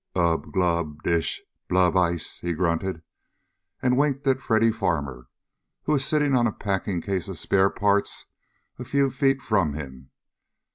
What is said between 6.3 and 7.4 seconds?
on a packing case of